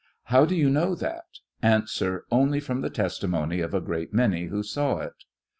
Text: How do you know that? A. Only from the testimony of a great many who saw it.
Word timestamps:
How 0.33 0.45
do 0.45 0.55
you 0.55 0.71
know 0.71 0.95
that? 0.95 1.27
A. 1.61 1.81
Only 2.31 2.59
from 2.59 2.81
the 2.81 2.89
testimony 2.89 3.59
of 3.59 3.75
a 3.75 3.79
great 3.79 4.11
many 4.15 4.45
who 4.47 4.63
saw 4.63 4.97
it. 4.97 5.13